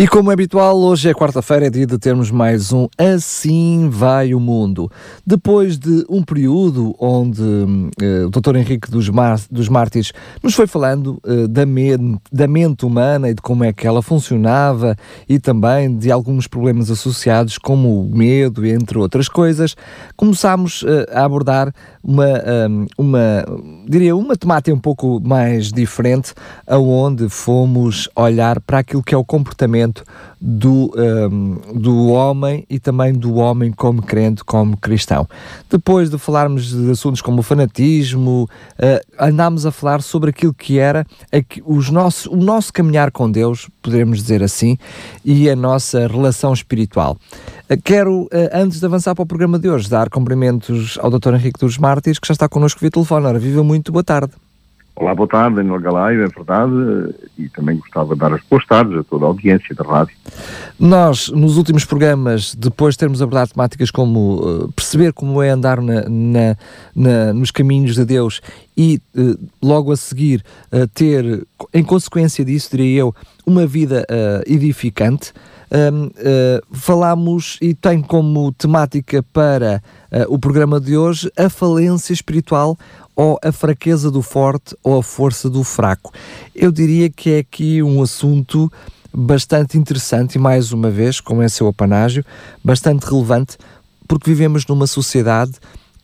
[0.00, 4.32] E como é habitual, hoje é quarta-feira, é dia de termos mais um Assim Vai
[4.32, 4.90] o Mundo.
[5.26, 8.56] Depois de um período onde uh, o Dr.
[8.56, 10.10] Henrique dos, Mar dos Mártires
[10.42, 11.64] nos foi falando uh, da,
[12.32, 14.96] da mente humana e de como é que ela funcionava
[15.28, 19.76] e também de alguns problemas associados, como o medo, entre outras coisas,
[20.16, 22.24] começámos uh, a abordar uma,
[22.70, 23.44] um, uma,
[23.86, 26.32] diria, uma temática um pouco mais diferente,
[26.66, 29.89] aonde fomos olhar para aquilo que é o comportamento
[30.40, 35.28] do, um, do homem e também do homem como crente, como cristão.
[35.68, 40.78] Depois de falarmos de assuntos como o fanatismo, uh, andámos a falar sobre aquilo que
[40.78, 41.06] era
[41.64, 44.78] os nossos, o nosso caminhar com Deus, podemos dizer assim,
[45.24, 47.16] e a nossa relação espiritual.
[47.70, 51.34] Uh, quero, uh, antes de avançar para o programa de hoje, dar cumprimentos ao Dr.
[51.34, 53.26] Henrique dos Mártires, que já está connosco via telefone.
[53.26, 54.32] Ora, viva muito, boa tarde.
[54.96, 58.98] Olá, boa tarde, Daniel Galaio, é verdade, e também gostava de dar as boas tardes
[58.98, 60.14] a toda a audiência da rádio.
[60.78, 65.80] Nós, nos últimos programas, depois de termos abordado temáticas como uh, perceber como é andar
[65.80, 66.56] na, na,
[66.94, 68.42] na, nos caminhos de Deus
[68.76, 73.14] e uh, logo a seguir uh, ter, em consequência disso, diria eu,
[73.46, 74.06] uma vida
[74.46, 75.32] edificante,
[75.70, 76.10] um, uh,
[76.72, 82.76] falámos e tem como temática para uh, o programa de hoje a falência espiritual
[83.14, 86.12] ou a fraqueza do forte ou a força do fraco.
[86.54, 88.70] Eu diria que é aqui um assunto
[89.12, 92.24] bastante interessante e, mais uma vez, como é seu apanágio,
[92.62, 93.58] bastante relevante,
[94.06, 95.52] porque vivemos numa sociedade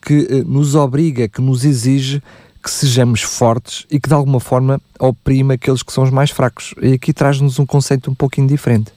[0.03, 2.23] que eh, nos obriga, que nos exige
[2.63, 6.75] que sejamos fortes e que de alguma forma oprime aqueles que são os mais fracos.
[6.83, 8.96] E aqui traz-nos um conceito um pouquinho diferente.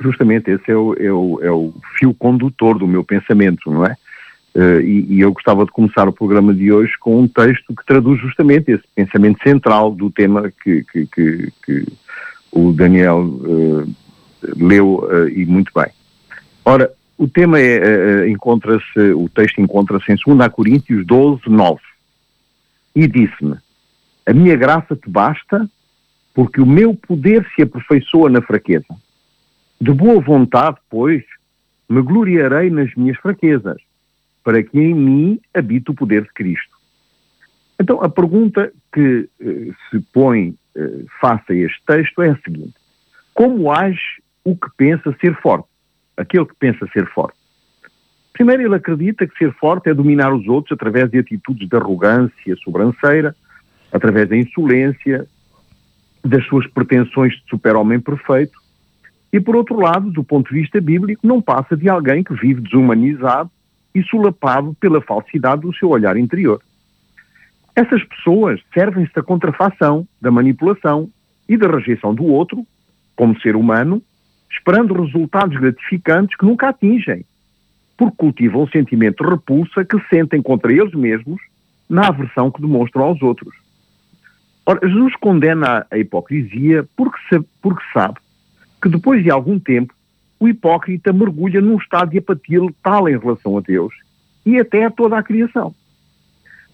[0.00, 3.96] Justamente esse é o, é o, é o fio condutor do meu pensamento, não é?
[4.54, 7.86] Uh, e, e, eu gostava de começar o programa de hoje com um texto que
[7.86, 11.86] traduz justamente esse pensamento central do tema que, que, que, que
[12.50, 13.94] o Daniel uh,
[14.56, 15.92] leu uh, e muito bem.
[16.64, 21.80] Ora, o tema é, encontra-se, o texto encontra-se em 2 Coríntios 12, 9.
[22.96, 23.56] E disse-me,
[24.26, 25.68] a minha graça te basta,
[26.34, 28.86] porque o meu poder se aperfeiçoa na fraqueza.
[29.80, 31.24] De boa vontade, pois,
[31.88, 33.80] me gloriarei nas minhas fraquezas
[34.44, 36.76] para que em mim habite o poder de Cristo.
[37.80, 42.74] Então, a pergunta que eh, se põe eh, face a este texto é a seguinte:
[43.32, 45.68] Como age o que pensa ser forte?
[46.16, 47.38] Aquele que pensa ser forte.
[48.34, 52.56] Primeiro, ele acredita que ser forte é dominar os outros através de atitudes de arrogância
[52.56, 53.34] sobranceira,
[53.90, 55.26] através da insolência,
[56.22, 58.59] das suas pretensões de super-homem perfeito.
[59.32, 62.60] E, por outro lado, do ponto de vista bíblico, não passa de alguém que vive
[62.60, 63.50] desumanizado,
[63.94, 66.60] e solapado pela falsidade do seu olhar interior.
[67.74, 71.08] Essas pessoas servem-se da contrafação, da manipulação
[71.48, 72.66] e da rejeição do outro,
[73.16, 74.02] como ser humano,
[74.50, 77.24] esperando resultados gratificantes que nunca atingem,
[77.96, 81.40] porque cultivam o sentimento de repulsa que sentem contra eles mesmos
[81.88, 83.54] na aversão que demonstram aos outros.
[84.64, 87.18] Ora, Jesus condena a hipocrisia porque,
[87.60, 88.20] porque sabe
[88.80, 89.94] que depois de algum tempo
[90.38, 93.92] o hipócrita mergulha num estado de apatia letal em relação a Deus
[94.44, 95.74] e até a toda a criação.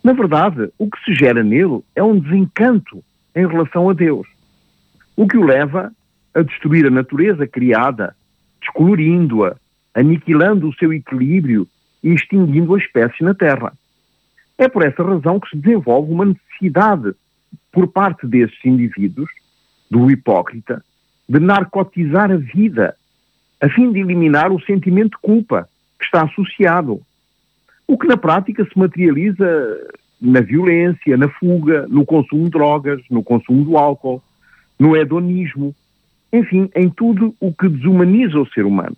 [0.04, 3.02] Na verdade, o que se gera nele é um desencanto
[3.34, 4.26] em relação a Deus,
[5.16, 5.92] o que o leva
[6.32, 8.14] a destruir a natureza criada,
[8.60, 9.56] descolorindo-a,
[9.94, 11.66] aniquilando o seu equilíbrio
[12.04, 13.72] e extinguindo a espécie na Terra.
[14.56, 17.14] É por essa razão que se desenvolve uma necessidade
[17.72, 19.28] por parte desses indivíduos,
[19.90, 20.84] do hipócrita,
[21.28, 22.96] de narcotizar a vida
[23.60, 27.00] a fim de eliminar o sentimento de culpa que está associado.
[27.86, 29.46] O que na prática se materializa
[30.20, 34.22] na violência, na fuga, no consumo de drogas, no consumo do álcool,
[34.78, 35.74] no hedonismo,
[36.32, 38.96] enfim, em tudo o que desumaniza o ser humano.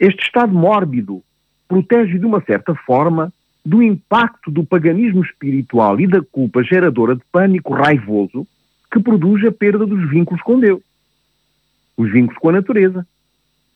[0.00, 1.22] Este estado mórbido
[1.68, 3.32] protege de uma certa forma
[3.64, 8.46] do impacto do paganismo espiritual e da culpa geradora de pânico raivoso
[8.92, 10.80] que produz a perda dos vínculos com Deus,
[11.96, 13.06] os vínculos com a natureza,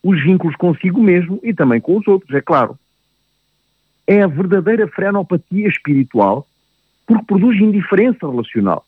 [0.02, 2.78] os vínculos consigo mesmo e também com os outros, é claro.
[4.06, 6.46] É a verdadeira frenopatia espiritual
[7.06, 8.84] porque produz indiferença relacional.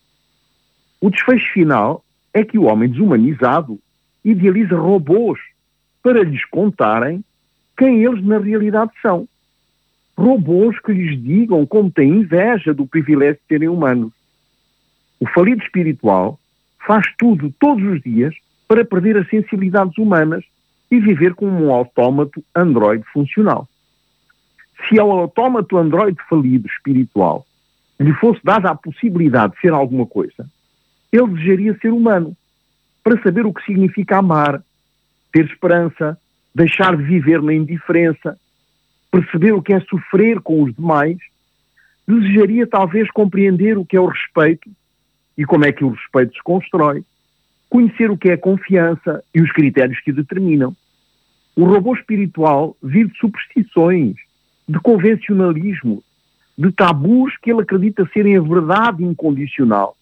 [1.00, 3.79] O desfecho final é que o homem desumanizado
[4.25, 5.41] idealiza robôs
[6.03, 7.25] para lhes contarem
[7.77, 9.27] quem eles na realidade são.
[10.17, 14.12] Robôs que lhes digam como têm inveja do privilégio de serem humanos.
[15.19, 16.38] O falido espiritual
[16.87, 18.35] faz tudo todos os dias
[18.70, 20.44] para perder as sensibilidades humanas
[20.88, 23.69] e viver como um autómato Android funcional.
[24.87, 27.44] Se ao autómato Android falido espiritual
[27.99, 30.49] lhe fosse dada a possibilidade de ser alguma coisa,
[31.11, 32.37] ele desejaria ser humano,
[33.02, 34.62] para saber o que significa amar,
[35.32, 36.17] ter esperança,
[36.55, 38.38] deixar de viver na indiferença,
[39.11, 41.19] perceber o que é sofrer com os demais,
[42.06, 44.70] desejaria talvez compreender o que é o respeito
[45.37, 47.05] e como é que o respeito se constrói,
[47.70, 50.76] conhecer o que é confiança e os critérios que o determinam.
[51.56, 54.17] O robô espiritual vive de superstições,
[54.69, 56.02] de convencionalismo,
[56.58, 59.96] de tabus que ele acredita serem a verdade incondicional.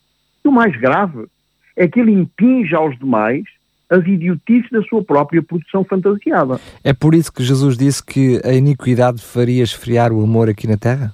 [0.45, 1.27] E o mais grave
[1.77, 3.45] é que ele impinge aos demais
[3.91, 6.61] as idiotices da sua própria produção fantasiada.
[6.85, 10.77] É por isso que Jesus disse que a iniquidade faria esfriar o amor aqui na
[10.77, 11.13] Terra?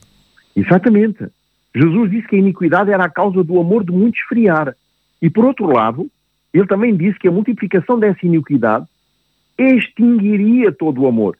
[0.56, 1.26] Exatamente.
[1.74, 4.74] Jesus disse que a iniquidade era a causa do amor de muito esfriar.
[5.20, 6.08] E por outro lado,
[6.58, 8.86] ele também disse que a multiplicação dessa iniquidade
[9.58, 11.36] extinguiria todo o amor.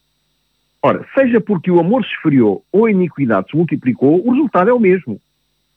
[0.83, 4.73] Ora, seja porque o amor se esfriou ou a iniquidade se multiplicou, o resultado é
[4.73, 5.21] o mesmo.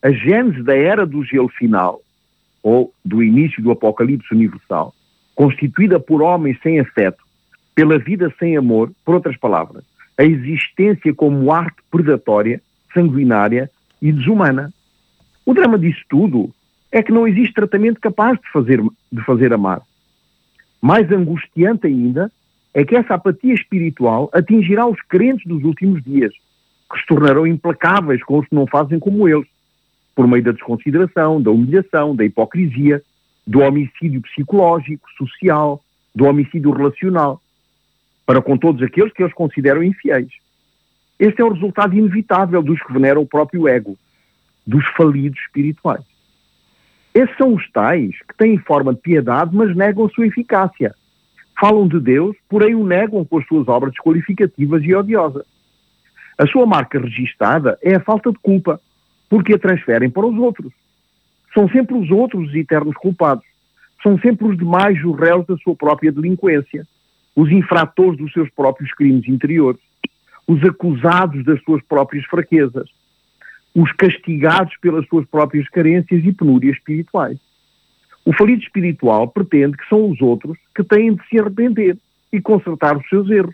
[0.01, 2.01] A gênese da era do gelo final,
[2.61, 4.93] ou do início do apocalipse universal,
[5.33, 7.23] constituída por homens sem afeto,
[7.73, 9.83] pela vida sem amor, por outras palavras,
[10.17, 12.61] a existência como arte predatória,
[12.93, 13.69] sanguinária
[14.01, 14.73] e desumana.
[15.45, 16.53] O drama disso tudo
[16.91, 18.81] é que não existe tratamento capaz de fazer,
[19.11, 19.81] de fazer amar.
[20.81, 22.31] Mais angustiante ainda
[22.73, 26.31] é que essa apatia espiritual atingirá os crentes dos últimos dias,
[26.91, 29.47] que se tornarão implacáveis com os que não fazem como eles,
[30.15, 33.01] por meio da desconsideração, da humilhação, da hipocrisia,
[33.45, 35.81] do homicídio psicológico, social,
[36.13, 37.41] do homicídio relacional,
[38.25, 40.29] para com todos aqueles que eles consideram infiéis.
[41.19, 43.97] Este é o resultado inevitável dos que veneram o próprio ego,
[44.65, 46.03] dos falidos espirituais.
[47.17, 50.93] Esses são os tais que têm forma de piedade, mas negam sua eficácia
[51.59, 55.45] falam de Deus, porém o negam com as suas obras desqualificativas e odiosas.
[56.37, 58.79] A sua marca registada é a falta de culpa,
[59.29, 60.71] porque a transferem para os outros.
[61.53, 63.43] São sempre os outros os eternos culpados.
[64.03, 66.85] São sempre os demais os réus da sua própria delinquência,
[67.35, 69.81] os infratores dos seus próprios crimes interiores,
[70.47, 72.87] os acusados das suas próprias fraquezas,
[73.77, 77.37] os castigados pelas suas próprias carências e penúrias espirituais.
[78.25, 81.95] O falido espiritual pretende que são os outros que têm de se arrepender
[82.33, 83.53] e consertar os seus erros.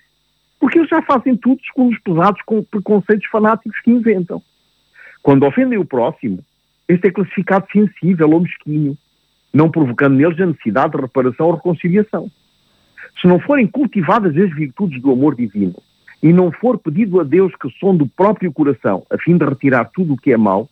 [0.62, 2.42] Porque eles já fazem tudo segundo os pesados
[2.72, 4.42] preconceitos fanáticos que inventam.
[5.22, 6.40] Quando ofendem o próximo,
[6.88, 8.98] este é classificado sensível ou mesquinho,
[9.54, 12.32] não provocando neles a necessidade de reparação ou reconciliação.
[13.20, 15.76] Se não forem cultivadas as virtudes do amor divino
[16.24, 19.92] e não for pedido a Deus que sonde o próprio coração a fim de retirar
[19.94, 20.70] tudo o que é mau,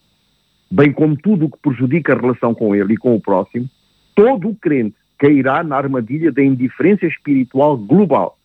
[0.72, 3.70] bem como tudo o que prejudica a relação com ele e com o próximo,
[4.16, 8.38] todo o crente cairá na armadilha da indiferença espiritual global,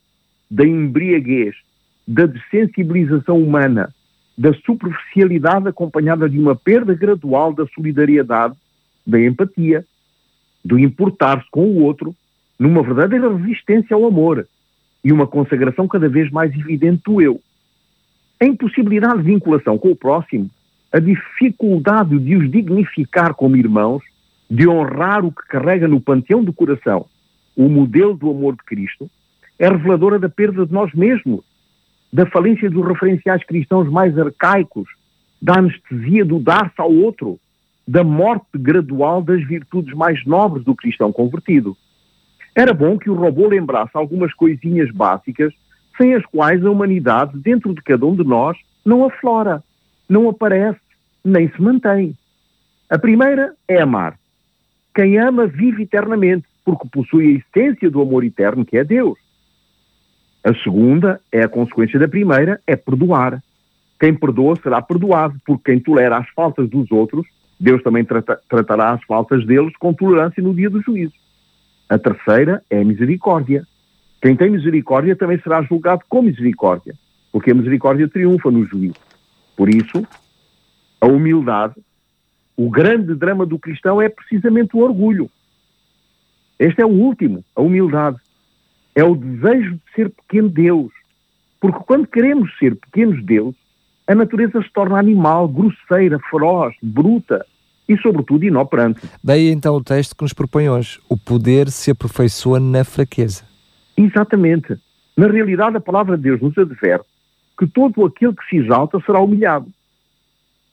[0.50, 1.54] da embriaguez,
[2.06, 3.94] da desensibilização humana,
[4.36, 8.56] da superficialidade acompanhada de uma perda gradual da solidariedade,
[9.06, 9.86] da empatia,
[10.64, 12.14] do importar-se com o outro,
[12.58, 14.46] numa verdadeira resistência ao amor
[15.04, 17.40] e uma consagração cada vez mais evidente do eu.
[18.40, 20.50] A impossibilidade de vinculação com o próximo,
[20.92, 24.02] a dificuldade de os dignificar como irmãos,
[24.50, 27.06] de honrar o que carrega no panteão do coração,
[27.56, 29.10] o modelo do amor de Cristo,
[29.58, 31.42] é reveladora da perda de nós mesmos,
[32.12, 34.88] da falência dos referenciais cristãos mais arcaicos,
[35.40, 37.38] da anestesia do dar-se ao outro,
[37.86, 41.76] da morte gradual das virtudes mais nobres do cristão convertido.
[42.56, 45.52] Era bom que o robô lembrasse algumas coisinhas básicas
[45.98, 49.62] sem as quais a humanidade, dentro de cada um de nós, não aflora,
[50.08, 50.80] não aparece,
[51.22, 52.16] nem se mantém.
[52.88, 54.18] A primeira é amar.
[54.94, 59.18] Quem ama vive eternamente, porque possui a essência do amor eterno, que é Deus.
[60.42, 63.42] A segunda é a consequência da primeira, é perdoar.
[64.00, 67.26] Quem perdoa será perdoado, porque quem tolera as faltas dos outros,
[67.60, 71.25] Deus também trata, tratará as faltas deles com tolerância no dia do juízo.
[71.88, 73.66] A terceira é a misericórdia.
[74.20, 76.94] Quem tem misericórdia também será julgado com misericórdia,
[77.30, 78.96] porque a misericórdia triunfa no juízo.
[79.56, 80.06] Por isso,
[81.00, 81.74] a humildade
[82.56, 85.30] o grande drama do cristão é precisamente o orgulho.
[86.58, 88.16] Este é o último, a humildade.
[88.94, 90.90] É o desejo de ser pequeno Deus.
[91.60, 93.54] Porque quando queremos ser pequenos Deus,
[94.06, 97.44] a natureza se torna animal, grosseira, feroz, bruta
[97.88, 99.00] e, sobretudo, inoperante.
[99.22, 103.44] Daí então o texto que nos propõe hoje: o poder se aperfeiçoa na fraqueza.
[103.96, 104.76] Exatamente.
[105.16, 107.06] Na realidade, a palavra de Deus nos adverte
[107.58, 109.66] que todo aquele que se exalta será humilhado.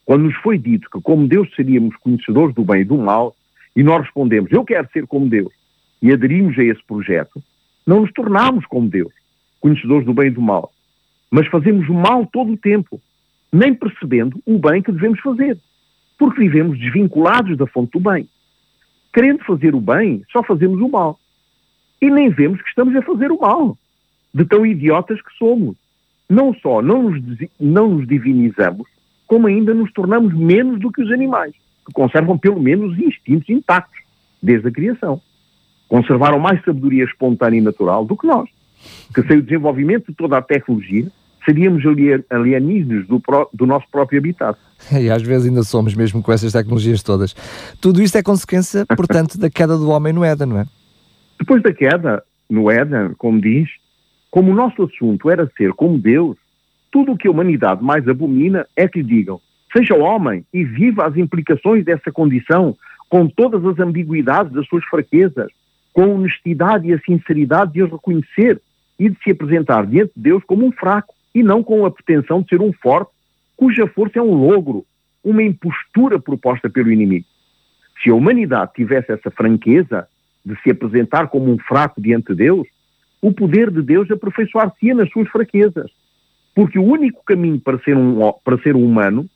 [0.06, 3.34] Quando nos foi dito que, como Deus, seríamos conhecedores do bem e do mal,
[3.76, 5.52] e nós respondemos, eu quero ser como Deus,
[6.02, 7.42] e aderimos a esse projeto,
[7.88, 9.14] não nos tornamos como Deus,
[9.62, 10.72] conhecedores do bem e do mal,
[11.32, 13.02] mas fazemos o mal todo o tempo,
[13.52, 15.58] nem percebendo o bem que devemos fazer.
[16.18, 18.28] Porque vivemos desvinculados da fonte do bem.
[19.14, 21.20] Querendo fazer o bem, só fazemos o mal.
[22.02, 23.78] E nem vemos que estamos a fazer o mal.
[24.34, 25.76] De tão idiotas que somos.
[26.30, 27.22] Não só não nos,
[27.60, 28.88] não nos divinizamos,
[29.28, 31.54] como ainda nos tornamos menos do que os animais,
[31.86, 34.00] que conservam pelo menos os instintos intactos,
[34.42, 35.22] desde a criação.
[35.88, 38.50] Conservaram mais sabedoria espontânea e natural do que nós,
[39.14, 41.08] que sem o desenvolvimento de toda a tecnologia,
[41.46, 41.84] seríamos
[42.30, 43.22] alienígenas do,
[43.54, 44.58] do, nosso próprio habitat.
[44.92, 47.34] E às vezes ainda somos, mesmo com essas tecnologias todas.
[47.80, 50.66] Tudo isto é consequência, portanto, da queda do homem no Éden, não é?
[51.40, 53.70] Depois da queda no Éden, como diz,
[54.30, 56.38] como o nosso assunto era ser como Deus,
[56.92, 59.40] tudo o que a humanidade mais abomina é que lhe digam:
[59.72, 62.76] seja homem e viva as implicações dessa condição,
[63.10, 65.52] com todas as ambiguidades das suas fraquezas,
[65.92, 68.62] com a honestidade e a sinceridade de os reconhecer
[69.00, 72.42] e de se apresentar diante de Deus como um fraco e não com a pretensão
[72.42, 73.12] de ser um forte,
[73.56, 74.86] cuja força é um logro,
[75.24, 77.26] uma impostura proposta pelo inimigo.
[78.02, 80.08] Se a humanidade tivesse essa franqueza
[80.46, 82.68] de se apresentar como um fraco diante de Deus,
[83.22, 85.90] o poder de Deus aperfeiçoar-se-ia nas suas fraquezas.
[86.54, 89.28] Porque o único caminho para ser, um, para ser um humano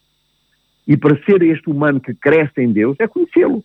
[0.86, 3.64] e para ser este humano que cresce em Deus é conhecê-lo.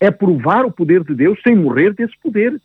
[0.00, 2.60] É provar o poder de Deus sem morrer desse poder.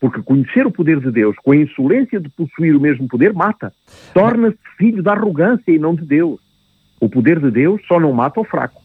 [0.00, 3.72] Porque conhecer o poder de Deus com a insolência de possuir o mesmo poder mata.
[4.12, 6.38] Torna-se filho da arrogância e não de Deus.
[7.00, 8.80] O poder de Deus só não mata o fraco.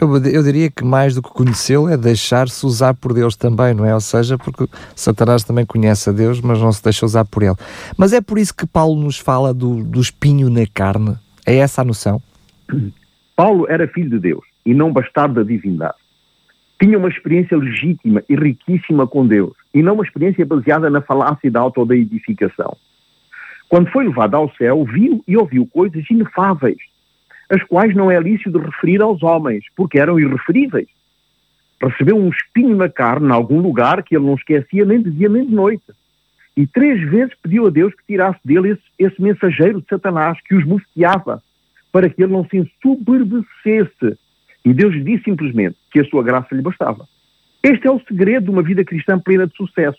[0.00, 3.84] Eu, eu diria que mais do que conhecê-lo é deixar-se usar por Deus também, não
[3.84, 3.92] é?
[3.92, 7.56] Ou seja, porque Satanás também conhece a Deus, mas não se deixa usar por ele.
[7.96, 11.16] Mas é por isso que Paulo nos fala do, do espinho na carne.
[11.44, 12.22] É essa a noção?
[13.34, 15.94] Paulo era filho de Deus e não bastardo da divindade.
[16.80, 21.50] Tinha uma experiência legítima e riquíssima com Deus e não uma experiência baseada na falácia
[21.50, 22.76] da autodeidificação.
[23.68, 26.78] Quando foi levado ao céu, viu e ouviu coisas inefáveis,
[27.50, 30.88] as quais não é lícito de referir aos homens, porque eram irreferíveis.
[31.80, 35.28] Recebeu um espinho na carne em algum lugar que ele não esquecia nem de dia
[35.28, 35.84] nem de noite.
[36.56, 40.54] E três vezes pediu a Deus que tirasse dele esse, esse mensageiro de Satanás que
[40.54, 41.40] os mosqueava,
[41.92, 44.18] para que ele não se ensoberbecesse.
[44.68, 47.08] E Deus disse simplesmente que a sua graça lhe bastava.
[47.62, 49.98] Este é o segredo de uma vida cristã plena de sucesso.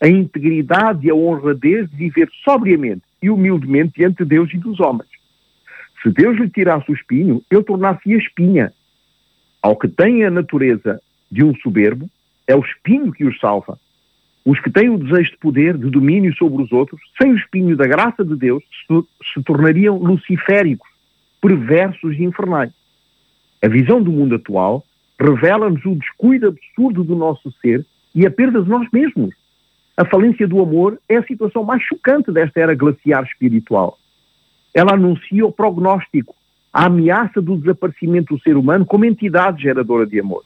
[0.00, 4.78] A integridade e a honradez de viver sobriamente e humildemente diante de Deus e dos
[4.78, 5.08] homens.
[6.00, 8.72] Se Deus lhe tirasse o espinho, ele tornasse-a espinha.
[9.60, 12.08] Ao que tem a natureza de um soberbo,
[12.46, 13.76] é o espinho que os salva.
[14.44, 17.76] Os que têm o desejo de poder, de domínio sobre os outros, sem o espinho
[17.76, 20.88] da graça de Deus, se, se tornariam luciféricos,
[21.40, 22.70] perversos e infernais.
[23.64, 24.84] A visão do mundo atual
[25.18, 29.34] revela-nos o descuido absurdo do nosso ser e a perda de nós mesmos.
[29.96, 33.96] A falência do amor é a situação mais chocante desta era glaciar espiritual.
[34.74, 36.34] Ela anuncia o prognóstico,
[36.70, 40.42] a ameaça do desaparecimento do ser humano como entidade geradora de amor.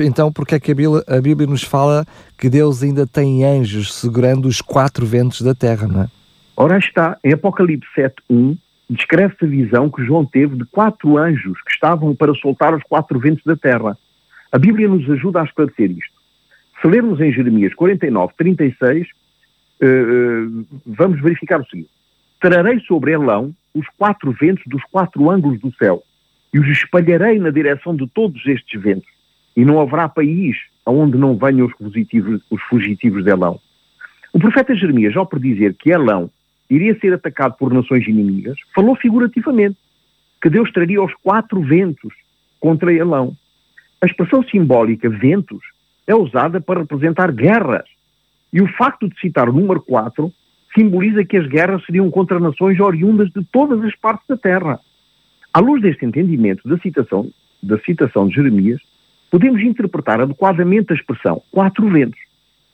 [0.00, 2.04] Então, porque é que a Bíblia, a Bíblia nos fala
[2.36, 6.08] que Deus ainda tem anjos segurando os quatro ventos da terra, não é?
[6.54, 8.58] Ora está, em Apocalipse 7.1,
[8.92, 13.18] descreve-se a visão que João teve de quatro anjos que estavam para soltar os quatro
[13.18, 13.96] ventos da terra.
[14.50, 16.14] A Bíblia nos ajuda a esclarecer isto.
[16.80, 21.90] Se lermos em Jeremias 49, 36, uh, uh, vamos verificar o seguinte.
[22.40, 26.02] Trarei sobre Elão os quatro ventos dos quatro ângulos do céu
[26.52, 29.08] e os espalharei na direção de todos estes ventos.
[29.56, 33.60] E não haverá país aonde não venham os fugitivos, os fugitivos de Elão.
[34.32, 36.30] O profeta Jeremias, ao predizer que Elão
[36.74, 39.76] iria ser atacado por nações inimigas, falou figurativamente
[40.40, 42.12] que Deus traria os quatro ventos
[42.58, 43.36] contra Elão.
[44.00, 45.60] A expressão simbólica ventos
[46.06, 47.84] é usada para representar guerras.
[48.52, 50.32] E o facto de citar o número 4
[50.74, 54.80] simboliza que as guerras seriam contra nações oriundas de todas as partes da Terra.
[55.52, 57.30] À luz deste entendimento da citação,
[57.62, 58.80] da citação de Jeremias,
[59.30, 62.18] podemos interpretar adequadamente a expressão quatro ventos,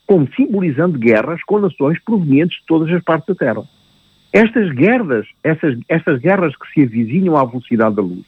[0.06, 3.77] como simbolizando guerras com nações provenientes de todas as partes da Terra.
[4.32, 8.24] Estas guerras, essas, estas guerras que se avizinham à velocidade da luz,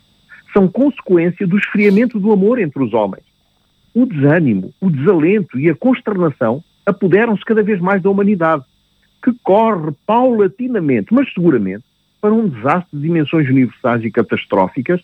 [0.52, 3.24] são consequência do esfriamento do amor entre os homens.
[3.94, 8.64] O desânimo, o desalento e a consternação apoderam-se cada vez mais da humanidade,
[9.22, 11.84] que corre paulatinamente, mas seguramente,
[12.20, 15.00] para um desastre de dimensões universais e catastróficas,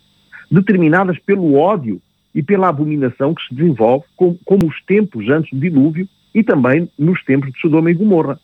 [0.50, 2.00] determinadas pelo ódio
[2.34, 6.88] e pela abominação que se desenvolve, como, como os tempos antes do dilúvio e também
[6.98, 8.38] nos tempos de Sodoma e Gomorra.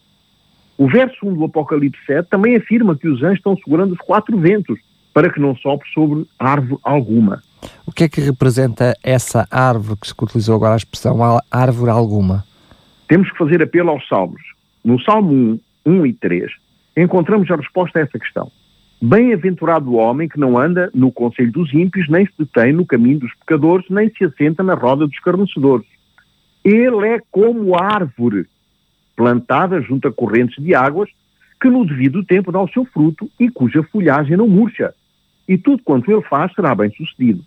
[0.82, 4.36] O verso 1 do Apocalipse 7 também afirma que os anjos estão segurando os quatro
[4.36, 4.80] ventos
[5.14, 7.40] para que não sopre sobre árvore alguma.
[7.86, 12.44] O que é que representa essa árvore que se utilizou agora a expressão árvore alguma?
[13.06, 14.42] Temos que fazer apelo aos salmos.
[14.84, 16.50] No Salmo 1, 1 e 3,
[16.96, 18.50] encontramos a resposta a essa questão.
[19.00, 23.20] Bem-aventurado o homem que não anda no conselho dos ímpios, nem se detém no caminho
[23.20, 25.86] dos pecadores, nem se assenta na roda dos carnecedores.
[26.64, 28.48] Ele é como árvore
[29.16, 31.10] plantada junto a correntes de águas,
[31.60, 34.92] que no devido tempo dá o seu fruto e cuja folhagem não murcha.
[35.48, 37.44] E tudo quanto ele faz será bem sucedido.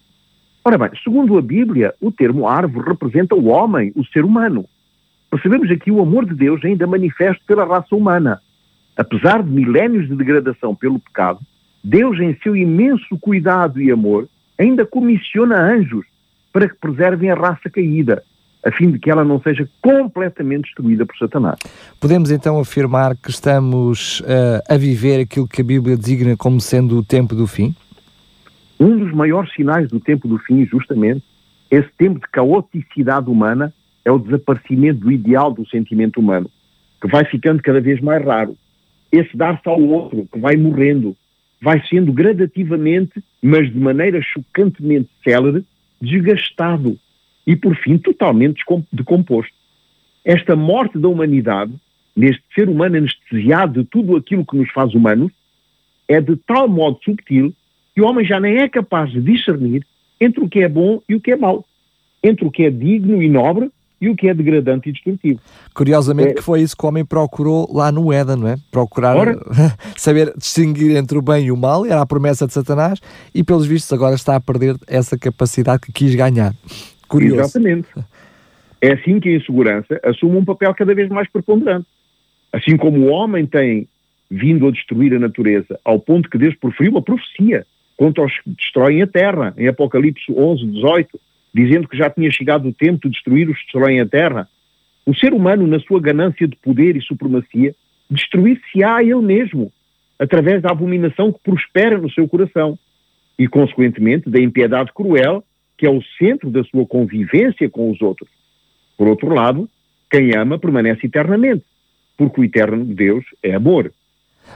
[0.63, 4.65] Ora bem, segundo a Bíblia, o termo árvore representa o homem, o ser humano.
[5.29, 8.39] Percebemos aqui o amor de Deus ainda manifesto pela raça humana.
[8.97, 11.39] Apesar de milénios de degradação pelo pecado,
[11.83, 16.05] Deus, em seu imenso cuidado e amor, ainda comissiona anjos
[16.51, 18.23] para que preservem a raça caída,
[18.65, 21.59] a fim de que ela não seja completamente destruída por Satanás.
[21.99, 26.97] Podemos então afirmar que estamos uh, a viver aquilo que a Bíblia designa como sendo
[26.97, 27.75] o tempo do fim?
[28.79, 31.23] Um dos maiores sinais do tempo do fim, justamente,
[31.69, 33.71] esse tempo de caoticidade humana,
[34.03, 36.49] é o desaparecimento do ideal do sentimento humano,
[36.99, 38.57] que vai ficando cada vez mais raro.
[39.11, 41.15] Esse dar-se ao outro, que vai morrendo,
[41.61, 45.63] vai sendo gradativamente, mas de maneira chocantemente célere,
[46.01, 46.99] desgastado
[47.45, 49.53] e, por fim, totalmente decomposto.
[50.23, 51.73] Esta morte da humanidade,
[52.15, 55.31] neste ser humano anestesiado de tudo aquilo que nos faz humanos,
[56.07, 57.53] é de tal modo subtil
[57.93, 59.85] que o homem já nem é capaz de discernir
[60.19, 61.65] entre o que é bom e o que é mau,
[62.23, 65.39] entre o que é digno e nobre e o que é degradante e destrutivo.
[65.73, 68.57] Curiosamente é, que foi isso que o homem procurou lá no Éden, não é?
[68.71, 69.39] Procurar ora,
[69.95, 72.99] saber distinguir entre o bem e o mal, era a promessa de Satanás,
[73.33, 76.53] e pelos vistos agora está a perder essa capacidade que quis ganhar.
[77.15, 77.41] Curioso.
[77.41, 77.87] Exatamente.
[78.81, 81.87] É assim que a insegurança assume um papel cada vez mais preponderante.
[82.51, 83.87] Assim como o homem tem
[84.29, 88.49] vindo a destruir a natureza, ao ponto que Deus proferiu uma profecia contra os que
[88.49, 91.19] destroem a terra, em Apocalipse 11, 18,
[91.53, 94.47] dizendo que já tinha chegado o tempo de destruir os que destroem a terra.
[95.05, 97.73] O ser humano, na sua ganância de poder e supremacia,
[98.09, 99.71] destruir-se-á ele mesmo,
[100.19, 102.77] através da abominação que prospera no seu coração
[103.37, 105.43] e, consequentemente, da impiedade cruel
[105.77, 108.29] que é o centro da sua convivência com os outros.
[108.97, 109.69] Por outro lado,
[110.09, 111.65] quem ama permanece eternamente,
[112.17, 113.91] porque o eterno Deus é amor.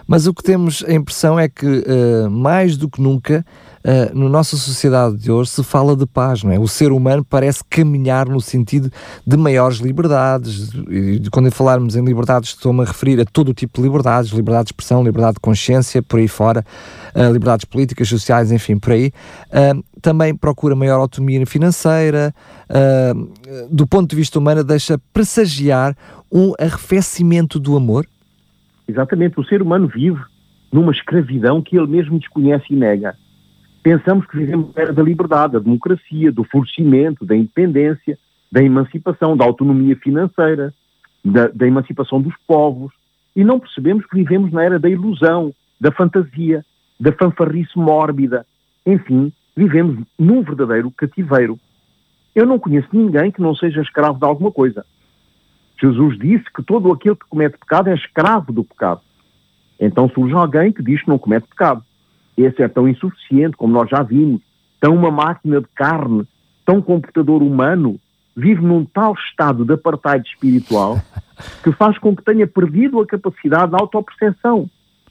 [0.07, 3.45] Mas o que temos a impressão é que, uh, mais do que nunca,
[3.83, 6.59] uh, na nossa sociedade de hoje se fala de paz, não é?
[6.59, 8.91] O ser humano parece caminhar no sentido
[9.25, 10.71] de maiores liberdades.
[10.89, 14.65] E quando falarmos em liberdades, estou-me a referir a todo o tipo de liberdades: liberdade
[14.65, 16.65] de expressão, liberdade de consciência, por aí fora,
[17.15, 19.11] uh, liberdades políticas, sociais, enfim, por aí.
[20.01, 22.33] também procura maior autonomia financeira.
[23.69, 25.95] do ponto de vista humano, deixa pressagiar
[26.31, 28.05] um arrefecimento do amor
[28.89, 30.19] Exatamente, o ser humano vive
[30.71, 33.15] numa escravidão que ele mesmo desconhece e nega.
[33.83, 38.17] Pensamos que vivemos na era da liberdade, da democracia, do florescimento, da independência,
[38.51, 40.73] da emancipação, da autonomia financeira,
[41.23, 42.91] da, da emancipação dos povos,
[43.35, 46.65] e não percebemos que vivemos na era da ilusão, da fantasia,
[46.99, 48.43] da fanfarrice mórbida.
[48.87, 51.59] Enfim, vivemos num verdadeiro cativeiro.
[52.33, 54.83] Eu não conheço ninguém que não seja escravo de alguma coisa.
[55.81, 59.01] Jesus disse que todo aquele que comete pecado é escravo do pecado.
[59.79, 61.83] Então surge alguém que diz que não comete pecado.
[62.37, 64.41] Esse é tão insuficiente, como nós já vimos,
[64.79, 66.27] tão uma máquina de carne,
[66.65, 67.99] tão computador humano,
[68.35, 71.01] vive num tal estado de apartheid espiritual
[71.63, 74.69] que faz com que tenha perdido a capacidade da autoperceção,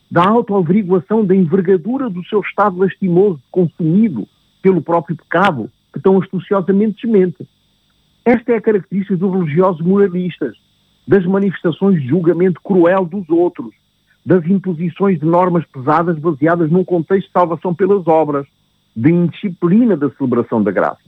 [0.09, 4.27] da autoaveriguação da envergadura do seu estado lastimoso, consumido
[4.61, 7.47] pelo próprio pecado, que tão astuciosamente desmente.
[8.29, 10.55] Esta é a característica dos religiosos moralistas,
[11.07, 13.73] das manifestações de julgamento cruel dos outros,
[14.23, 18.45] das imposições de normas pesadas baseadas num contexto de salvação pelas obras,
[18.95, 21.01] de indisciplina da celebração da graça.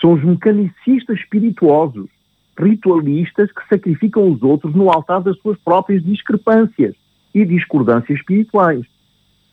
[0.00, 2.10] São os mecanicistas espirituosos,
[2.58, 6.96] ritualistas que sacrificam os outros no altar das suas próprias discrepâncias
[7.32, 8.84] e discordâncias espirituais.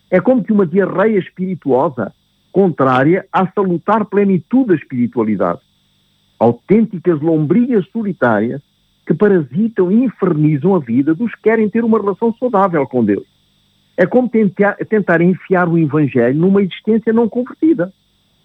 [0.09, 2.11] É como que uma diarreia espirituosa
[2.51, 5.68] contrária à salutar plenitude da espiritualidade
[6.39, 8.61] autênticas lombrigas solitárias
[9.05, 13.25] que parasitam e infernizam a vida dos que querem ter uma relação saudável com Deus.
[13.97, 17.91] É como tentar, tentar enfiar o Evangelho numa existência não convertida.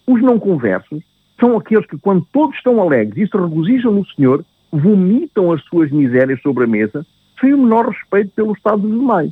[0.06, 1.02] Os não conversos
[1.38, 5.90] são aqueles que, quando todos estão alegres e se regozijam no Senhor, vomitam as suas
[5.90, 7.06] misérias sobre a mesa
[7.40, 9.30] sem o menor respeito pelo estado dos demais.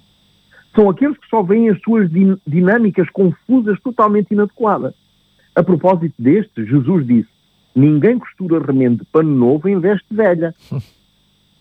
[0.74, 4.94] São aqueles que só veem as suas din dinâmicas confusas totalmente inadequadas.
[5.54, 7.28] A propósito deste, Jesus disse:
[7.74, 10.54] Ninguém costura remendo de pano novo em veste velha.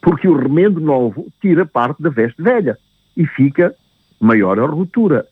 [0.01, 2.77] Porque o remendo novo tira parte da veste velha
[3.15, 3.75] e fica
[4.19, 5.27] maior a ruptura.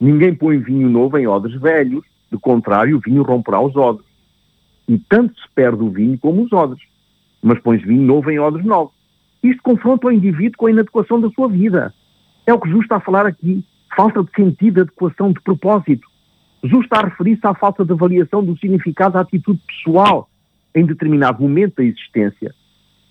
[0.00, 4.06] Ninguém põe vinho novo em odres velhos, de contrário, o vinho romperá os odres.
[4.88, 6.82] E tanto se perde o vinho como os odres.
[7.42, 8.94] Mas pões vinho novo em odres novos.
[9.42, 11.94] Isto confronta o indivíduo com a inadequação da sua vida.
[12.46, 13.64] É o que Jesus está a falar aqui.
[13.94, 16.06] falta de sentido, de adequação, de propósito.
[16.62, 20.28] Está a referir-se à falta de avaliação do significado da atitude pessoal
[20.74, 22.54] em determinado momento da existência.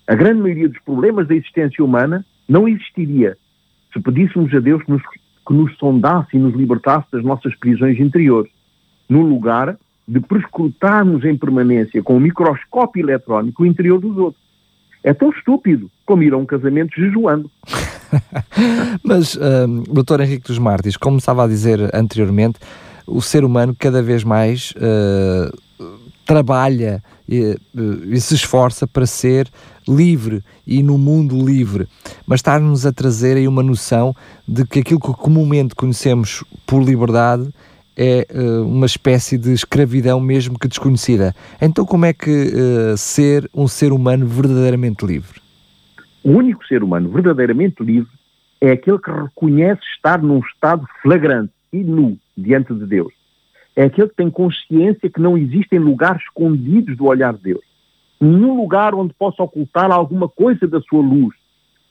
[0.06, 3.36] A grande maioria dos problemas da existência humana não existiria
[3.96, 7.98] se pedíssemos a Deus que nos, que nos sondasse e nos libertasse das nossas prisões
[7.98, 8.50] interiores,
[9.08, 14.42] no lugar de prescrutarmos em permanência com o um microscópio eletrónico o interior dos outros.
[15.02, 17.50] É tão estúpido como ir a um casamento jejuando.
[19.02, 22.58] Mas, um, doutor Henrique dos Mártires, como estava a dizer anteriormente,
[23.06, 25.56] o ser humano cada vez mais uh,
[26.26, 29.48] trabalha e, e, se esforça para ser
[29.88, 31.86] livre e no mundo livre,
[32.26, 34.12] mas está-nos a trazer aí uma noção
[34.46, 37.48] de que aquilo que comumente conhecemos por liberdade
[37.96, 41.32] é uh, uma espécie de escravidão mesmo que desconhecida.
[41.62, 45.40] Então como é que uh, ser um ser humano verdadeiramente livre?
[46.24, 48.10] O único ser humano verdadeiramente livre
[48.60, 53.12] é aquele que reconhece estar num estado flagrante e nu diante de Deus.
[53.74, 57.64] É aquele que tem consciência que não existem lugares escondidos do olhar de Deus.
[58.20, 61.34] Nenhum lugar onde possa ocultar alguma coisa da sua luz.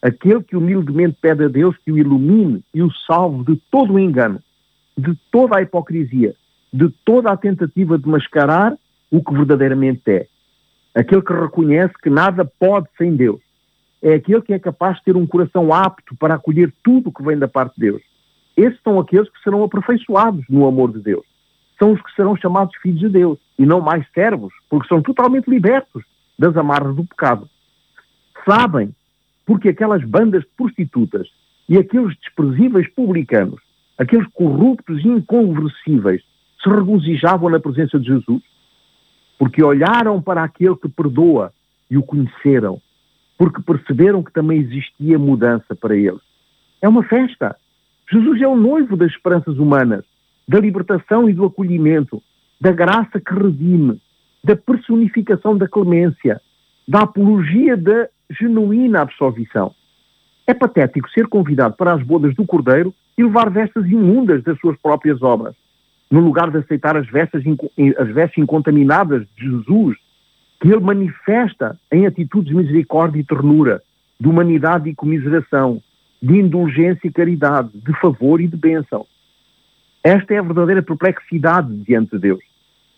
[0.02, 4.00] Aquele que humildemente pede a Deus que o ilumine e o salve de todo o
[4.00, 4.40] engano,
[4.98, 6.36] de toda a hipocrisia,
[6.74, 8.76] de toda a tentativa de mascarar
[9.12, 10.28] o que verdadeiramente é.
[10.94, 13.42] Aquele que reconhece que nada pode sem Deus.
[14.02, 17.24] É aquele que é capaz de ter um coração apto para acolher tudo o que
[17.24, 18.15] vem da parte de Deus
[18.56, 21.26] esses são aqueles que serão aperfeiçoados no amor de Deus.
[21.78, 25.50] São os que serão chamados filhos de Deus e não mais servos, porque são totalmente
[25.50, 26.04] libertos
[26.40, 27.50] das amarras do pecado.
[28.48, 28.94] Sabem
[29.46, 31.28] porque aquelas bandas de prostitutas
[31.68, 33.60] e aqueles desprezíveis publicanos,
[33.98, 36.22] aqueles corruptos e inconversíveis,
[36.62, 38.42] se regozijavam na presença de Jesus?
[39.38, 41.52] Porque olharam para aquele que perdoa
[41.90, 42.82] e o conheceram,
[43.38, 46.22] porque perceberam que também existia mudança para eles.
[46.82, 47.56] É uma festa.
[48.12, 50.04] Jesus é o noivo das esperanças humanas,
[50.48, 52.22] da libertação e do acolhimento,
[52.62, 54.00] da graça que redime,
[54.44, 56.40] da personificação da clemência,
[56.88, 59.74] da apologia da genuína absolvição.
[60.46, 64.78] É patético ser convidado para as bodas do Cordeiro e levar vestes imundas das suas
[64.78, 65.56] próprias obras,
[66.12, 67.42] no lugar de aceitar as vestes,
[67.98, 69.98] as vestes incontaminadas de Jesus,
[70.62, 73.82] que ele manifesta em atitudes de misericórdia e ternura,
[74.20, 75.82] de humanidade e comiseração,
[76.26, 79.06] de indulgência e caridade, de favor e de bênção.
[80.04, 82.44] Esta é a verdadeira perplexidade diante de Deus.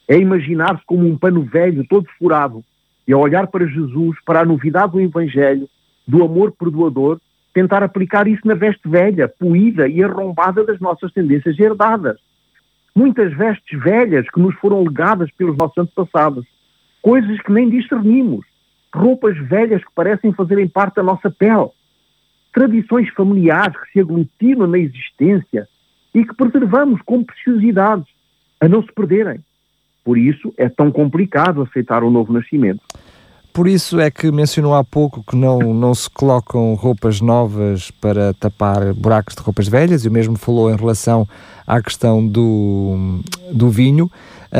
[0.08, 2.63] É imaginar-se como um pano velho, todo furado,
[3.06, 5.68] e a olhar para Jesus, para a novidade do Evangelho,
[6.08, 7.20] do amor perdoador,
[7.54, 12.18] tentar aplicar isso na veste velha, poída e arrombada das nossas tendências herdadas.
[12.96, 16.46] Muitas vestes velhas que nos foram legadas pelos nossos antepassados,
[17.02, 18.46] coisas que nem discernimos,
[18.96, 21.72] roupas velhas que parecem fazerem parte da nossa pele,
[22.58, 25.67] tradições familiares que se aglutinam na existência
[26.12, 28.08] e que preservamos como preciosidades,
[28.60, 29.39] a não se perderem.
[30.04, 32.82] Por isso é tão complicado aceitar o novo nascimento.
[33.54, 38.34] Por isso é que mencionou há pouco que não, não se colocam roupas novas para
[38.34, 41.28] tapar buracos de roupas velhas, e o mesmo falou em relação
[41.67, 43.20] à questão do,
[43.54, 44.10] do vinho.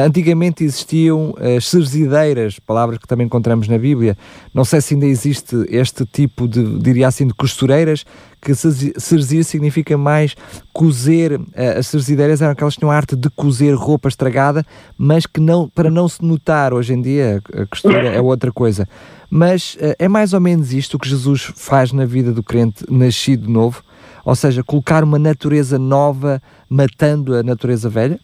[0.05, 4.15] Antigamente existiam as serzideiras, palavras que também encontramos na Bíblia.
[4.53, 8.05] Não sei se ainda existe este tipo de, diria assim, de costureiras,
[8.39, 10.36] que serzia significa mais
[10.71, 11.41] cozer.
[11.75, 14.63] As serzideiras eram aquelas que tinham a arte de cozer roupa estragada,
[14.95, 18.88] mas que não, para não se notar, hoje em dia a costura é outra coisa.
[19.31, 23.49] Mas eh, é mais ou menos isto que Jesus faz na vida do crente nascido
[23.49, 23.81] novo,
[24.23, 28.19] ou seja, colocar uma natureza nova matando a natureza velha?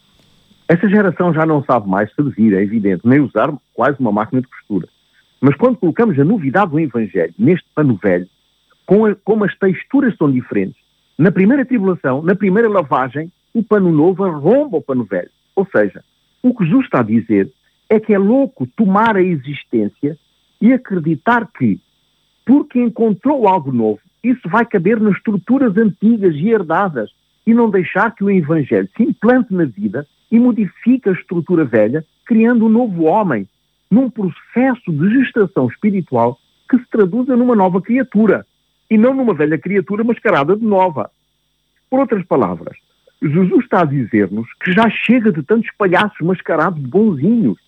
[0.68, 4.48] Essa geração já não sabe mais seduzir, é evidente, nem usar quase uma máquina de
[4.48, 4.88] costura.
[5.42, 8.28] Mas quando colocamos a novidade do Evangelho neste pano velho,
[8.86, 10.82] com a, como as texturas são diferentes,
[11.18, 15.30] na primeira tribulação, na primeira lavagem, o pano novo arromba o pano velho.
[15.56, 16.04] Ou seja,
[16.42, 17.52] o que Jesus está a dizer
[17.90, 20.18] é que é louco tomar a existência
[20.62, 21.80] e acreditar que,
[22.46, 27.12] porque encontrou algo novo, isso vai caber nas estruturas antigas e herdadas
[27.46, 32.04] e não deixar que o Evangelho se implante na vida e modifica a estrutura velha,
[32.26, 33.48] criando um novo homem,
[33.90, 38.44] num processo de gestação espiritual que se traduza numa nova criatura,
[38.90, 41.12] e não numa velha criatura mascarada de nova.
[41.88, 42.76] Por outras palavras,
[43.22, 47.60] Jesus está a dizer-nos que já chega de tantos palhaços mascarados de bonzinhos,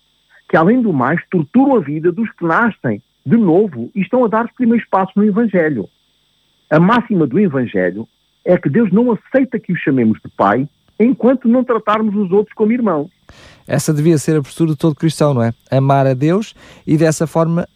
[0.48, 4.28] que além do mais torturam a vida dos que nascem de novo e estão a
[4.28, 5.88] dar os primeiros passos no Evangelho.
[6.68, 8.08] A máxima do Evangelho
[8.44, 10.68] é que Deus não aceita que o chamemos de Pai
[10.98, 13.10] enquanto não tratarmos os outros como irmãos.
[13.66, 15.52] Essa devia ser a postura de todo cristão, não é?
[15.70, 16.54] Amar a Deus
[16.86, 17.66] e dessa forma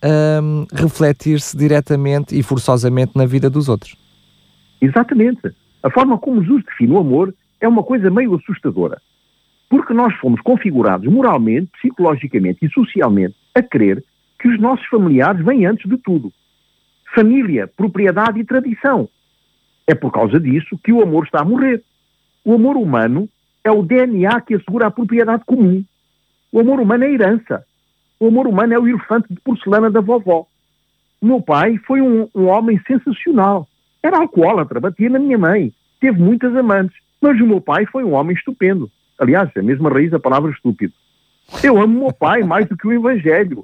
[0.42, 3.96] hum, refletir-se diretamente e forçosamente na vida dos outros.
[4.80, 5.52] Exatamente.
[5.82, 9.00] A forma como Jesus define o amor é uma coisa meio assustadora.
[9.68, 14.02] Porque nós fomos configurados moralmente, psicologicamente e socialmente a crer
[14.38, 16.32] que os nossos familiares vêm antes de tudo.
[17.14, 19.08] Família, propriedade e tradição.
[19.86, 21.82] É por causa disso que o amor está a morrer.
[22.44, 23.28] O amor humano
[23.62, 25.84] é o DNA que assegura a propriedade comum.
[26.52, 27.64] O amor humano é herança.
[28.18, 30.46] O amor humano é o elefante de porcelana da vovó.
[31.20, 33.68] O meu pai foi um, um homem sensacional.
[34.02, 35.72] Era alcoólatra, batia na minha mãe.
[36.00, 36.96] Teve muitas amantes.
[37.20, 38.90] Mas o meu pai foi um homem estupendo.
[39.18, 40.94] Aliás, a mesma raiz da palavra estúpido.
[41.62, 43.62] Eu amo meu pai mais do que o Evangelho.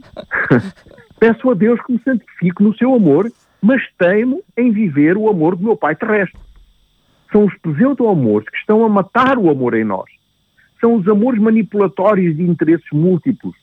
[1.18, 3.32] Peço a Deus que me santifique no seu amor,
[3.62, 6.38] mas teimo em viver o amor do meu pai terrestre.
[7.32, 10.10] São os pseudo-amores que estão a matar o amor em nós.
[10.80, 13.54] São os amores manipulatórios de interesses múltiplos.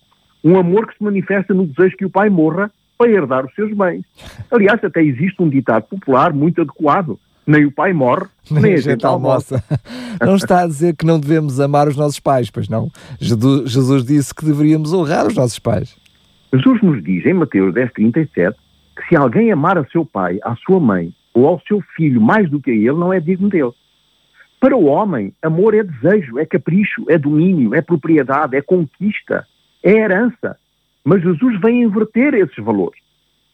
[0.44, 3.76] Um amor que se manifesta no desejo que o pai morra para herdar os seus
[3.76, 4.06] bens.
[4.52, 9.06] Aliás, até existe um ditado popular muito adequado nem o pai morre, nem, a gente
[9.06, 9.64] almoça.
[10.22, 12.90] Não está a dizer que não devemos amar os nossos pais, pois não?
[13.20, 15.98] Jesus disse que deveríamos honrar os nossos pais.
[16.54, 18.54] Jesus nos diz em Mateus 10,37
[18.96, 22.50] que se alguém amar a seu pai, à sua mãe ou ao seu filho mais
[22.50, 23.72] do que a ele, não é digno dele.
[24.60, 29.46] Para o homem, amor é desejo, é capricho, é domínio, é propriedade, é conquista,
[29.84, 30.58] é herança.
[31.04, 33.02] Mas Jesus vem inverter esses valores.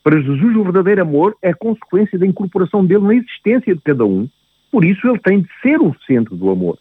[0.03, 4.29] Para Jesus, o verdadeiro amor é consequência da incorporação dele na existência de cada um.
[4.71, 6.77] Por isso, ele tem de ser o centro do amor.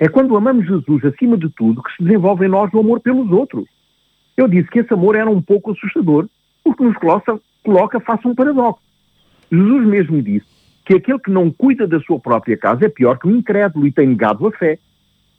[0.00, 3.30] É quando amamos Jesus acima de tudo que se desenvolve em nós o amor pelos
[3.30, 3.68] outros.
[4.36, 6.28] Eu disse que esse amor era um pouco assustador,
[6.64, 8.82] porque nos coloca, coloca face a um paradoxo.
[9.50, 10.46] Jesus mesmo disse
[10.84, 13.92] que aquele que não cuida da sua própria casa é pior que um incrédulo e
[13.92, 14.78] tem negado a fé.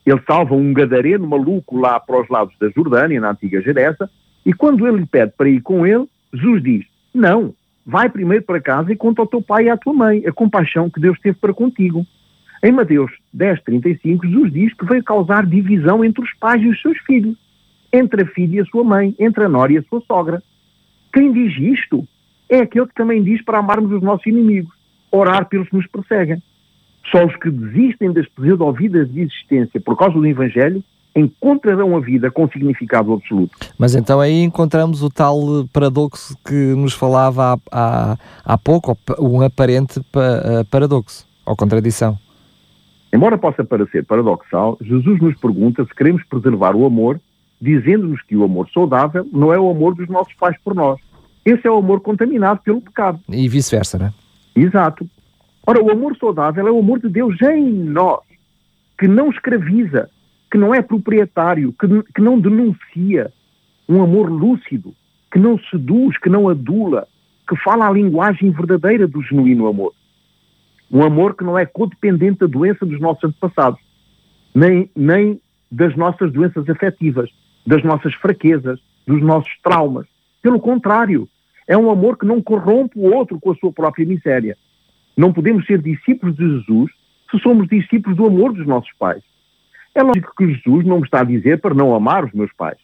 [0.06, 4.10] Ele salva um gadareno maluco lá para os lados da Jordânia, na antiga Geresa,
[4.46, 7.54] e quando ele lhe pede para ir com ele, Jesus diz: não.
[7.86, 10.90] Vai primeiro para casa e conta ao teu pai e à tua mãe a compaixão
[10.90, 12.06] que Deus teve para contigo.
[12.64, 16.80] Em Mateus 10, 35, Jesus diz que veio causar divisão entre os pais e os
[16.80, 17.36] seus filhos,
[17.92, 20.44] entre a filha e a sua mãe, entre a nora e a sua sogra.
[21.12, 22.08] Quem diz isto
[22.52, 24.72] é aquele que também diz para amarmos os nossos inimigos,
[25.10, 26.44] orar pelos que nos perseguem.
[27.10, 30.84] Só os que desistem das pseudo-vidas de existência por causa do Evangelho
[31.16, 33.58] encontrarão a vida com significado absoluto.
[33.78, 35.38] Mas então aí encontramos o tal
[35.74, 42.18] paradoxo que nos falava há, há, há pouco, um aparente pa, paradoxo, ou contradição.
[43.14, 47.20] Embora possa parecer paradoxal, Jesus nos pergunta se queremos preservar o amor,
[47.62, 51.00] dizendo-nos que o amor saudável não é o amor dos nossos pais por nós.
[51.46, 53.20] Esse é o amor contaminado pelo pecado.
[53.30, 54.14] E vice-versa, não é?
[54.56, 55.10] Exato.
[55.66, 58.22] Ora, o amor saudável é o amor de Deus em nós,
[58.98, 60.10] que não escraviza,
[60.52, 63.32] que não é proprietário, que, que não denuncia,
[63.88, 64.94] um amor lúcido,
[65.32, 67.08] que não seduz, que não adula,
[67.48, 69.94] que fala a linguagem verdadeira do genuíno amor.
[70.92, 73.80] Um amor que não é codependente da doença dos nossos antepassados,
[74.54, 75.40] nem, nem
[75.72, 77.30] das nossas doenças afetivas,
[77.66, 80.06] das nossas fraquezas, dos nossos traumas.
[80.42, 81.28] Pelo contrário,
[81.68, 84.58] é um amor que não corrompe o outro com a sua própria miséria.
[85.16, 86.92] Não podemos ser discípulos de Jesus
[87.30, 89.24] se somos discípulos do amor dos nossos pais.
[89.94, 92.78] É lógico que Jesus não me está a dizer para não amar os meus pais.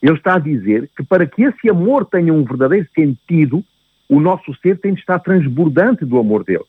[0.00, 3.64] Ele está a dizer que para que esse amor tenha um verdadeiro sentido,
[4.08, 6.64] o nosso ser tem de estar transbordante do amor dele.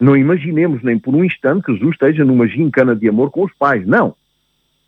[0.00, 3.52] Não imaginemos nem por um instante que Jesus esteja numa gincana de amor com os
[3.58, 3.86] pais.
[3.86, 4.14] Não.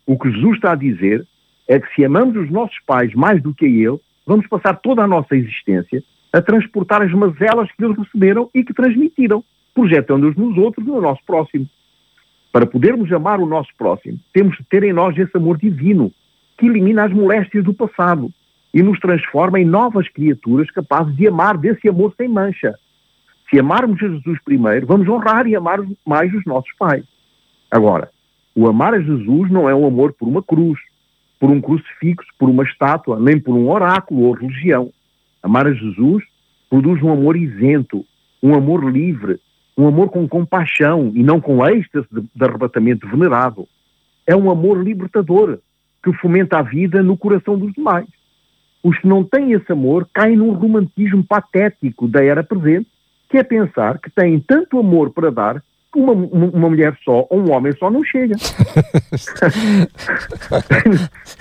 [0.05, 1.25] O que Jesus está a dizer
[1.67, 5.01] é que se amamos os nossos pais mais do que a ele, vamos passar toda
[5.01, 10.55] a nossa existência a transportar as mazelas que eles receberam e que transmitiram, projetando-os nos
[10.55, 11.67] outros e no nosso próximo.
[12.51, 16.11] Para podermos amar o nosso próximo, temos de ter em nós esse amor divino
[16.59, 18.31] que elimina as moléstias do passado
[18.71, 22.75] e nos transforma em novas criaturas capazes de amar desse amor sem mancha.
[23.49, 27.03] Se amarmos Jesus primeiro, vamos honrar e amar mais os nossos pais.
[27.71, 28.11] Agora,
[28.53, 30.79] o amar a Jesus não é um amor por uma cruz,
[31.39, 34.91] por um crucifixo, por uma estátua, nem por um oráculo ou religião.
[35.41, 36.23] Amar a Jesus
[36.69, 38.05] produz um amor isento,
[38.43, 39.39] um amor livre,
[39.77, 43.67] um amor com compaixão e não com êxtase de, de arrebatamento venerado.
[44.27, 45.59] É um amor libertador
[46.03, 48.07] que fomenta a vida no coração dos demais.
[48.83, 52.87] Os que não têm esse amor caem num romantismo patético da era presente,
[53.29, 55.63] que é pensar que têm tanto amor para dar
[55.95, 58.35] uma, uma mulher só ou um homem só não chega.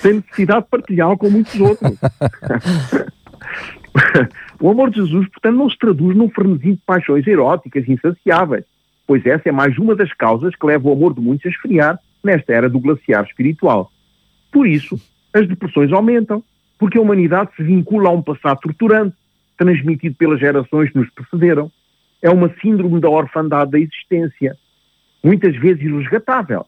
[0.02, 1.98] tem necessidade de partilhá-lo com muitos outros.
[4.61, 8.64] o amor de Jesus, portanto, não se traduz num frenesim de paixões eróticas insaciáveis,
[9.06, 11.98] pois essa é mais uma das causas que leva o amor de muitos a esfriar
[12.22, 13.90] nesta era do glaciar espiritual.
[14.50, 15.00] Por isso,
[15.32, 16.42] as depressões aumentam,
[16.78, 19.14] porque a humanidade se vincula a um passado torturante,
[19.56, 21.70] transmitido pelas gerações que nos precederam.
[22.22, 24.57] É uma síndrome da orfandade da existência.
[25.22, 26.64] muitas vezes irresgatável,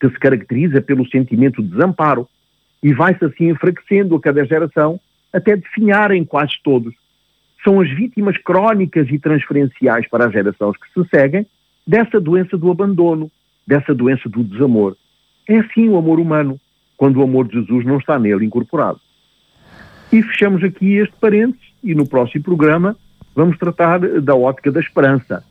[0.00, 2.28] que se caracteriza pelo sentimento de desamparo
[2.82, 5.00] e vai-se assim enfraquecendo a cada geração
[5.32, 6.94] até definharem quase todos.
[7.62, 11.46] São as vítimas crónicas e transferenciais para as gerações que se seguem
[11.86, 13.30] dessa doença do abandono,
[13.66, 14.96] dessa doença do desamor.
[15.48, 16.58] É assim o amor humano,
[16.96, 19.00] quando o amor de Jesus não está nele incorporado.
[20.12, 22.96] E fechamos aqui este parênteses e no próximo programa
[23.40, 25.42] vamos tratar da ótica da esperança,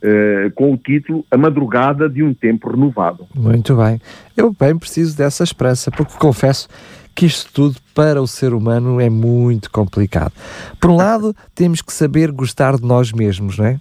[0.00, 3.26] eh, com o título A Madrugada de um Tempo Renovado.
[3.34, 4.00] Muito bem.
[4.36, 6.68] Eu bem preciso dessa esperança, porque confesso
[7.12, 10.32] que isto tudo para o ser humano é muito complicado.
[10.80, 13.80] Por um lado, temos que saber gostar de nós mesmos, não é?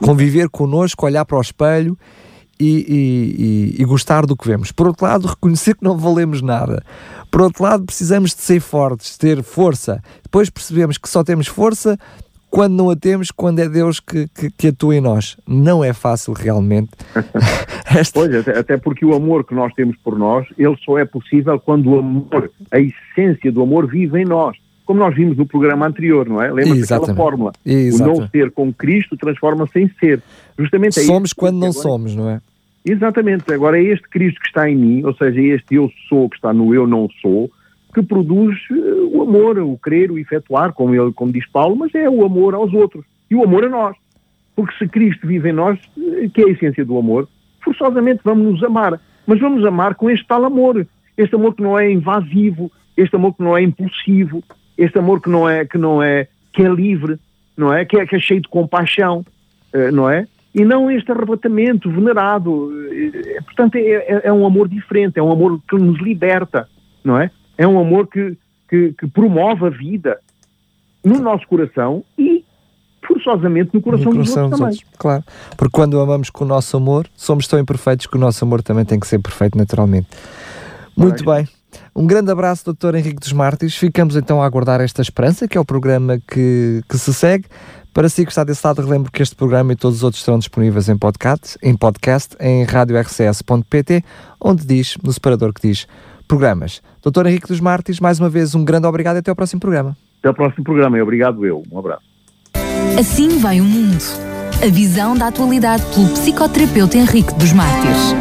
[0.00, 1.98] conviver connosco, olhar para o espelho
[2.60, 4.70] e, e, e, gostar do que vemos.
[4.70, 6.80] Por outro lado, reconhecer que não valemos nada.
[7.28, 10.00] Por outro lado, precisamos de ser fortes, ter força.
[10.22, 11.98] Depois percebemos que só temos força
[12.50, 15.36] quando não a temos, quando é Deus que, que, que atua em nós.
[15.46, 16.90] Não é fácil realmente.
[17.94, 18.20] Esta...
[18.20, 21.58] Pois, até, até, porque o amor que nós temos por nós, ele só é possível
[21.60, 24.56] quando o amor, a essência do amor vive em nós.
[24.84, 26.50] Como nós vimos no programa anterior, não é?
[26.50, 27.52] Lembra-se daquela fórmula.
[27.64, 28.18] Exatamente.
[28.18, 30.22] O não ser com Cristo transforma-se em ser.
[30.56, 31.82] Justamente é Somos quando não agora...
[31.82, 32.40] somos, não é?
[32.84, 33.52] Exatamente.
[33.52, 36.36] Agora é este Cristo que está em mim, ou seja, é este eu sou que
[36.36, 37.50] está no eu não sou,
[37.96, 38.74] que produz eh,
[39.10, 42.54] o amor, o crer, o efetuar, como, ele, como diz Paulo, mas é o amor
[42.54, 43.96] aos outros e o amor a nós.
[44.54, 47.26] Porque se Cristo vive em nós, eh, que é a essência do amor,
[47.64, 49.00] forçosamente vamos nos amar.
[49.26, 50.86] Mas vamos amar com este tal amor.
[51.16, 54.44] Este amor que não é invasivo, este amor que não é impulsivo,
[54.76, 57.18] este amor que não é, que não é, que é livre,
[57.56, 57.86] não é?
[57.86, 59.24] Que é, que é cheio de compaixão,
[59.72, 60.28] eh, não é?
[60.54, 62.70] E não este arrebatamento venerado.
[63.46, 66.68] Portanto, é, é, é um amor diferente, é um amor que nos liberta,
[67.02, 67.30] não é?
[67.58, 68.36] É um amor que,
[68.68, 70.18] que, que promove a vida
[71.04, 72.44] no nosso coração e
[73.06, 74.96] forçosamente no coração, no coração dos, outros, também.
[74.98, 75.24] Claro,
[75.56, 78.84] porque quando amamos com o nosso amor, somos tão imperfeitos que o nosso amor também
[78.84, 80.08] tem que ser perfeito naturalmente.
[80.96, 81.46] Muito bem.
[81.94, 82.94] Um grande abraço, Dr.
[82.94, 83.76] Henrique dos Mártires.
[83.76, 87.46] Ficamos então a aguardar esta esperança, que é o programa que, que se segue.
[87.92, 90.38] Para si que está desse lado, relembro que este programa e todos os outros estarão
[90.38, 94.04] disponíveis em podcast, em, podcast, em radiorcs.pt,
[94.38, 95.86] onde diz, no separador que diz
[96.26, 96.82] programas.
[97.02, 99.96] Doutor Henrique dos Martins, mais uma vez um grande obrigado e até ao próximo programa.
[100.18, 101.62] Até ao próximo programa e obrigado eu.
[101.70, 102.02] Um abraço.
[102.98, 104.02] Assim vai o mundo.
[104.62, 108.14] A visão da atualidade pelo psicoterapeuta Henrique dos Mártires.